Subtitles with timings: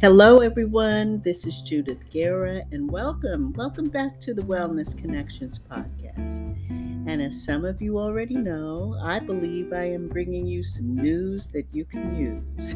[0.00, 1.20] Hello, everyone.
[1.20, 3.52] This is Judith Guerra, and welcome.
[3.52, 6.38] Welcome back to the Wellness Connections podcast.
[7.06, 11.50] And as some of you already know, I believe I am bringing you some news
[11.50, 12.74] that you can use.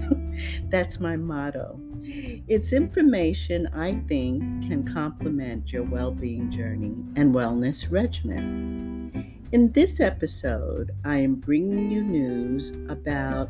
[0.69, 1.81] That's my motto.
[2.03, 9.41] It's information I think can complement your well being journey and wellness regimen.
[9.51, 13.49] In this episode, I am bringing you news about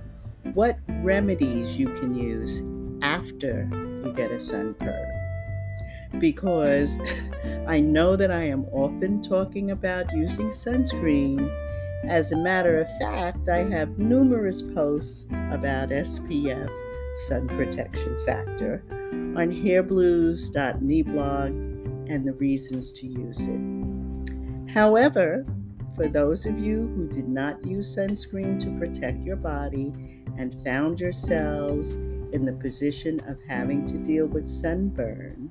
[0.52, 2.62] what remedies you can use
[3.02, 5.10] after you get a sunburn.
[6.18, 6.96] Because
[7.66, 11.50] I know that I am often talking about using sunscreen.
[12.04, 16.70] As a matter of fact, I have numerous posts about SPF
[17.28, 21.46] sun protection factor on hairblues.meblog
[22.10, 24.70] and the reasons to use it.
[24.72, 25.46] However,
[25.94, 29.94] for those of you who did not use sunscreen to protect your body
[30.36, 31.96] and found yourselves
[32.34, 35.48] in the position of having to deal with sunburn,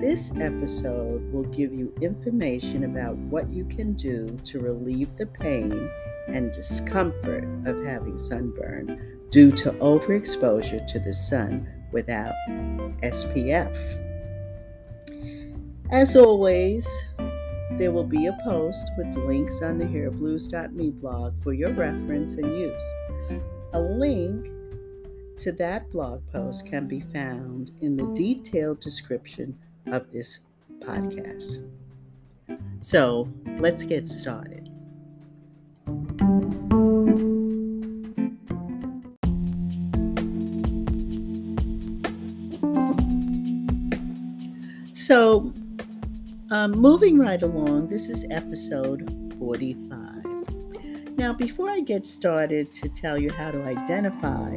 [0.00, 5.88] this episode will give you information about what you can do to relieve the pain
[6.26, 12.34] and discomfort of having sunburn due to overexposure to the sun without
[13.02, 13.76] SPF.
[15.92, 16.86] As always,
[17.78, 22.58] there will be a post with links on the hairblues.me blog for your reference and
[22.58, 22.94] use.
[23.72, 24.48] A link
[25.38, 30.40] to that blog post can be found in the detailed description of this
[30.80, 31.64] podcast.
[32.80, 33.28] So
[33.58, 34.68] let's get started.
[44.94, 45.52] So,
[46.50, 50.18] um, moving right along, this is episode 45.
[51.16, 54.56] Now, before I get started to tell you how to identify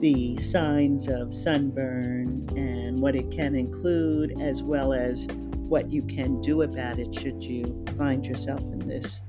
[0.00, 6.40] the signs of sunburn and what it can include, as well as what you can
[6.40, 9.20] do about it should you find yourself in this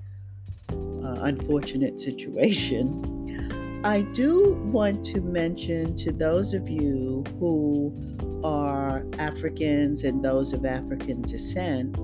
[0.72, 3.82] uh, unfortunate situation.
[3.84, 7.94] I do want to mention to those of you who
[8.44, 11.96] are Africans and those of African descent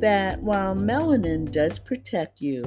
[0.00, 2.62] that while melanin does protect you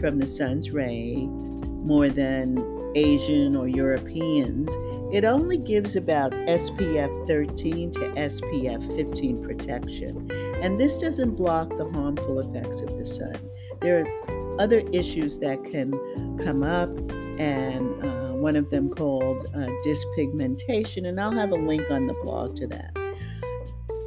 [0.00, 2.56] from the sun's ray more than
[2.98, 4.72] Asian or Europeans,
[5.14, 10.28] it only gives about SPF 13 to SPF 15 protection.
[10.60, 13.38] And this doesn't block the harmful effects of the sun.
[13.80, 15.92] There are other issues that can
[16.38, 16.90] come up,
[17.38, 22.14] and uh, one of them called uh, dyspigmentation, and I'll have a link on the
[22.24, 22.97] blog to that.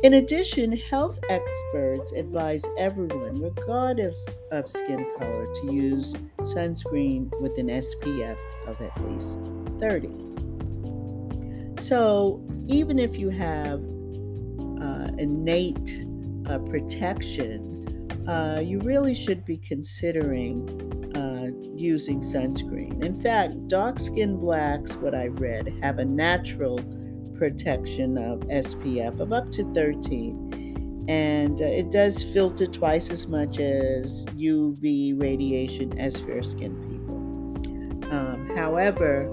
[0.03, 7.67] In addition, health experts advise everyone, regardless of skin color, to use sunscreen with an
[7.67, 8.35] SPF
[8.65, 9.37] of at least
[9.79, 10.09] 30.
[11.79, 13.79] So, even if you have
[14.81, 16.03] uh, innate
[16.47, 20.67] uh, protection, uh, you really should be considering
[21.15, 23.03] uh, using sunscreen.
[23.05, 26.79] In fact, dark skinned blacks, what I read, have a natural
[27.41, 31.05] protection of SPF of up to 13.
[31.09, 37.15] And uh, it does filter twice as much as UV radiation as fair skinned people.
[38.13, 39.27] Um, however,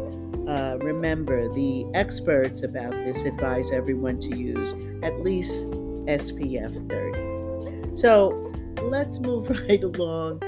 [0.48, 5.68] uh, remember the experts about this advise everyone to use at least
[6.06, 7.94] SPF 30.
[7.94, 8.50] So
[8.84, 10.40] let's move right along.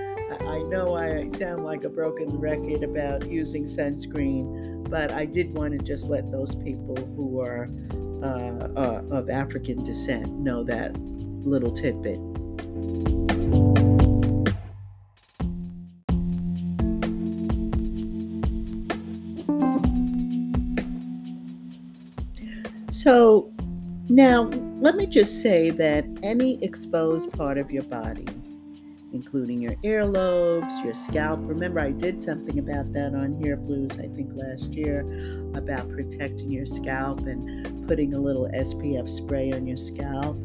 [0.49, 5.72] I know I sound like a broken record about using sunscreen, but I did want
[5.72, 7.70] to just let those people who are
[8.22, 12.18] uh, uh, of African descent know that little tidbit.
[22.90, 23.50] So,
[24.08, 28.26] now let me just say that any exposed part of your body
[29.12, 31.41] including your earlobes, your scalp.
[31.43, 35.00] Remember, I did something about that on Hair Blues, I think last year,
[35.55, 40.37] about protecting your scalp and putting a little SPF spray on your scalp.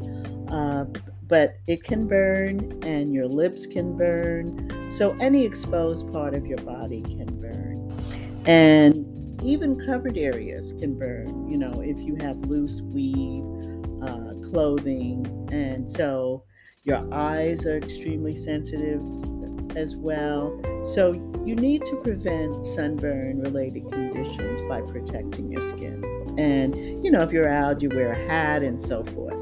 [0.49, 0.85] Uh,
[1.27, 4.91] but it can burn, and your lips can burn.
[4.91, 8.45] So, any exposed part of your body can burn.
[8.45, 13.43] And even covered areas can burn, you know, if you have loose weave
[14.03, 15.47] uh, clothing.
[15.51, 16.43] And so,
[16.85, 19.01] your eyes are extremely sensitive
[19.75, 20.61] as well.
[20.85, 26.03] So, you need to prevent sunburn related conditions by protecting your skin.
[26.37, 29.33] And, you know, if you're out, you wear a hat and so forth.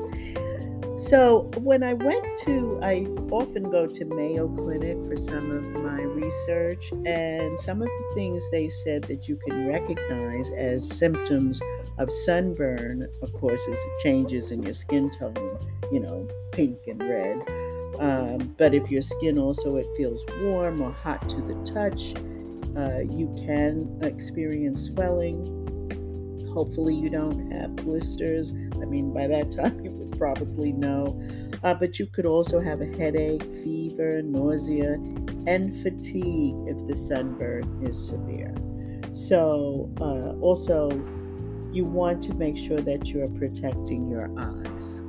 [0.98, 6.02] So, when I went to, I often go to Mayo Clinic for some of my
[6.02, 11.60] research, and some of the things they said that you can recognize as symptoms
[11.98, 15.60] of sunburn, of course, is changes in your skin tone,
[15.92, 17.42] you know, pink and red.
[18.00, 22.14] Um, but if your skin also it feels warm or hot to the touch,
[22.78, 25.60] uh, you can experience swelling.
[26.54, 28.52] Hopefully, you don't have blisters.
[28.52, 31.20] I mean, by that time, you would probably know.
[31.64, 34.94] Uh, but you could also have a headache, fever, nausea,
[35.48, 38.54] and fatigue if the sunburn is severe.
[39.14, 40.90] So, uh, also,
[41.72, 45.03] you want to make sure that you're protecting your eyes.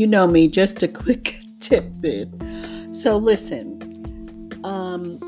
[0.00, 2.30] You know me, just a quick tidbit.
[2.90, 5.18] So, listen, um,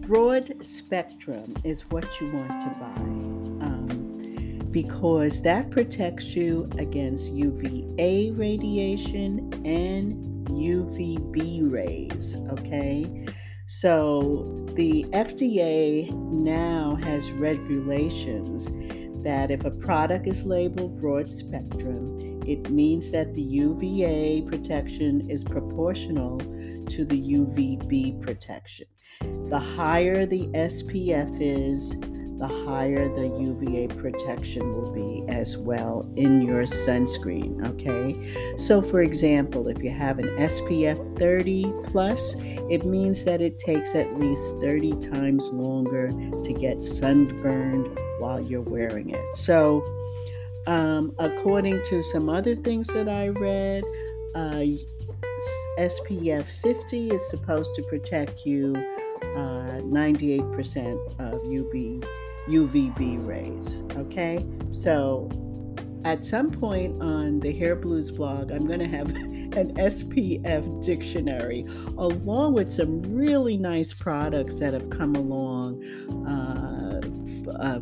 [0.00, 8.30] broad spectrum is what you want to buy um, because that protects you against UVA
[8.30, 12.38] radiation and UVB rays.
[12.52, 13.26] Okay.
[13.66, 18.70] So, the FDA now has regulations
[19.22, 25.42] that if a product is labeled broad spectrum, it means that the UVA protection is
[25.44, 28.86] proportional to the UVB protection.
[29.20, 31.98] The higher the SPF is,
[32.38, 37.64] the higher the UVA protection will be as well in your sunscreen.
[37.66, 42.34] Okay, so for example, if you have an SPF 30 plus,
[42.68, 48.60] it means that it takes at least 30 times longer to get sunburned while you're
[48.60, 49.36] wearing it.
[49.36, 49.84] So,
[50.66, 53.84] um, according to some other things that I read,
[54.34, 54.64] uh,
[55.78, 58.74] SPF 50 is supposed to protect you
[59.36, 62.04] uh, 98% of UV,
[62.48, 63.82] UVB rays.
[63.96, 65.30] Okay, so
[66.04, 71.66] at some point on the Hair Blues blog, I'm going to have an SPF dictionary
[71.98, 75.84] along with some really nice products that have come along
[76.26, 77.00] uh,
[77.58, 77.80] uh,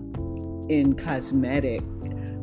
[0.69, 1.83] in cosmetic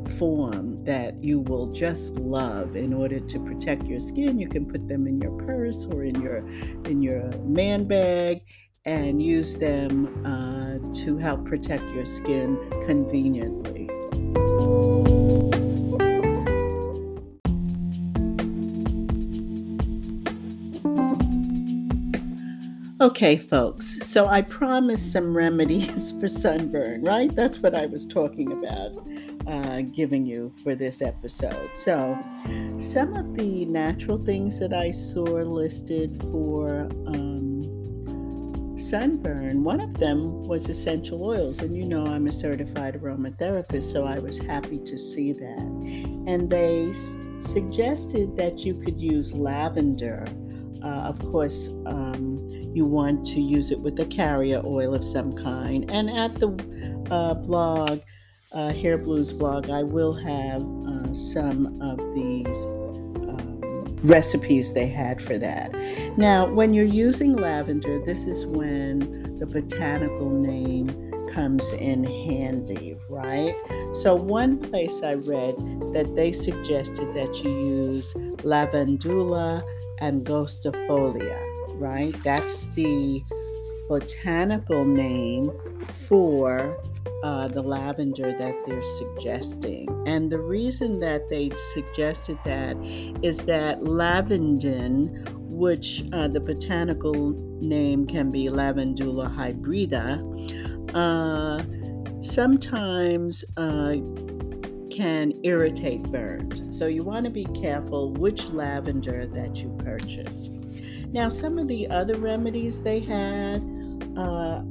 [0.09, 2.75] form that you will just love.
[2.75, 6.21] In order to protect your skin you can put them in your purse or in
[6.21, 6.47] your
[6.85, 8.41] in your man bag
[8.85, 13.89] and use them uh, to help protect your skin conveniently
[23.01, 27.35] Okay, folks, so I promised some remedies for sunburn, right?
[27.35, 28.91] That's what I was talking about
[29.47, 31.71] uh, giving you for this episode.
[31.73, 32.15] So,
[32.77, 37.63] some of the natural things that I saw listed for um,
[38.77, 41.57] sunburn, one of them was essential oils.
[41.57, 46.23] And you know, I'm a certified aromatherapist, so I was happy to see that.
[46.27, 46.93] And they
[47.39, 50.27] suggested that you could use lavender.
[50.83, 55.33] Uh, of course, um, you want to use it with a carrier oil of some
[55.33, 55.89] kind.
[55.91, 56.49] And at the
[57.09, 58.01] uh, blog,
[58.53, 62.65] uh, Hair Blues blog, I will have uh, some of these
[63.27, 65.73] um, recipes they had for that.
[66.17, 70.87] Now, when you're using lavender, this is when the botanical name
[71.31, 73.55] comes in handy, right?
[73.93, 75.55] So, one place I read
[75.93, 79.63] that they suggested that you use lavandula
[80.01, 81.50] angustifolia
[81.81, 82.15] right?
[82.23, 83.23] That's the
[83.89, 85.51] botanical name
[85.89, 86.77] for
[87.23, 89.87] uh, the lavender that they're suggesting.
[90.07, 92.77] And the reason that they suggested that
[93.21, 100.21] is that lavandin, which uh, the botanical name can be Lavandula hybrida,
[100.95, 101.63] uh,
[102.21, 103.95] sometimes uh,
[104.91, 106.61] can irritate burns.
[106.77, 110.49] So you want to be careful which lavender that you purchase.
[111.11, 113.61] Now, some of the other remedies they had
[114.17, 114.61] uh,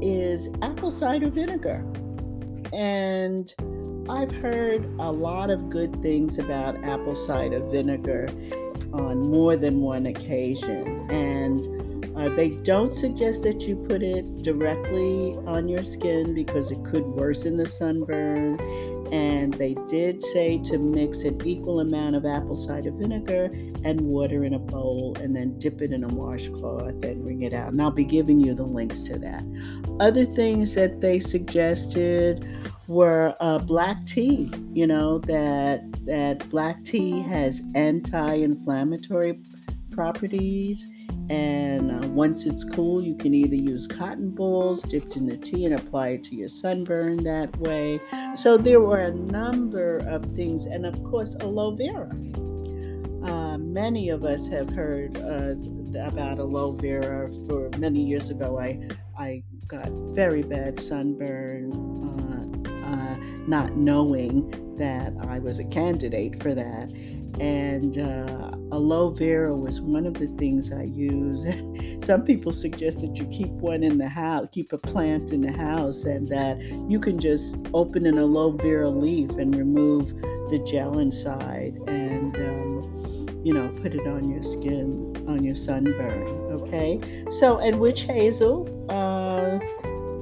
[0.00, 1.84] is apple cider vinegar.
[2.72, 3.52] And
[4.08, 8.28] I've heard a lot of good things about apple cider vinegar
[8.92, 11.10] on more than one occasion.
[11.10, 11.60] And
[12.20, 17.04] uh, they don't suggest that you put it directly on your skin because it could
[17.06, 18.60] worsen the sunburn
[19.10, 23.46] and they did say to mix an equal amount of apple cider vinegar
[23.84, 27.54] and water in a bowl and then dip it in a washcloth and wring it
[27.54, 27.68] out.
[27.68, 29.42] And I'll be giving you the links to that.
[29.98, 32.46] Other things that they suggested
[32.86, 34.52] were uh, black tea.
[34.74, 39.40] You know that that black tea has anti-inflammatory
[39.90, 40.86] properties
[41.30, 45.64] And uh, once it's cool, you can either use cotton balls dipped in the tea
[45.64, 48.00] and apply it to your sunburn that way.
[48.34, 52.10] So there were a number of things, and of course, aloe vera.
[53.22, 55.54] Uh, many of us have heard uh,
[56.00, 57.30] about aloe vera.
[57.48, 61.70] For many years ago, I I got very bad sunburn,
[62.10, 66.90] uh, uh, not knowing that I was a candidate for that
[67.38, 71.44] and uh, aloe vera was one of the things I use.
[72.04, 75.52] Some people suggest that you keep one in the house, keep a plant in the
[75.52, 80.08] house, and that you can just open an aloe vera leaf and remove
[80.50, 86.26] the gel inside, and um, you know, put it on your skin, on your sunburn.
[86.60, 88.68] Okay, so and witch hazel.
[88.90, 89.58] Uh,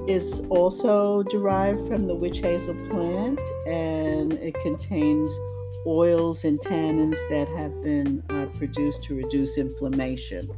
[0.08, 5.38] is also derived from the witch hazel plant and it contains
[5.86, 10.48] oils and tannins that have been uh, produced to reduce inflammation.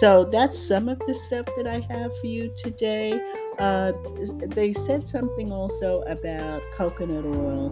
[0.00, 3.20] So that's some of the stuff that I have for you today.
[3.58, 3.92] Uh,
[4.48, 7.70] they said something also about coconut oil,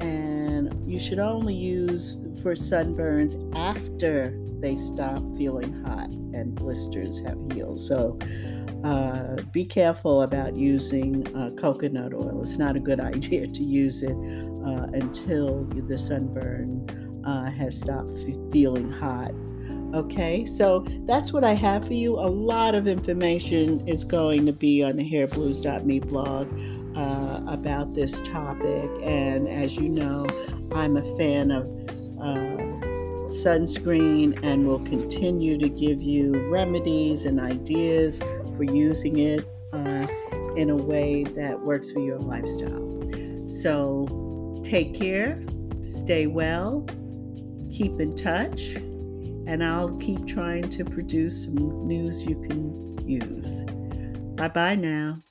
[0.00, 7.38] and you should only use for sunburns after they stop feeling hot and blisters have
[7.52, 7.80] healed.
[7.80, 8.18] So
[8.84, 12.40] uh, be careful about using uh, coconut oil.
[12.42, 14.16] It's not a good idea to use it
[14.64, 16.86] uh, until the sunburn
[17.24, 19.32] uh, has stopped f- feeling hot.
[19.94, 22.14] Okay, so that's what I have for you.
[22.16, 26.48] A lot of information is going to be on the hairblues.me blog
[26.96, 28.90] uh, about this topic.
[29.02, 30.26] And as you know,
[30.74, 31.66] I'm a fan of
[33.30, 38.18] sunscreen and will continue to give you remedies and ideas
[38.56, 40.06] for using it uh,
[40.56, 42.84] in a way that works for your lifestyle.
[43.46, 44.06] So
[44.62, 45.42] take care,
[45.84, 46.86] stay well,
[47.70, 48.74] keep in touch,
[49.46, 53.64] and I'll keep trying to produce some news you can use.
[54.36, 55.22] Bye bye now.